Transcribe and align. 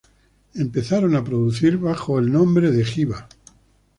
Empezaron 0.55 1.15
a 1.15 1.23
producir 1.23 1.77
bajo 1.77 2.17
el 2.17 2.31
nombre 2.31 2.71
de 2.71 2.83
Jiva. 2.83 3.27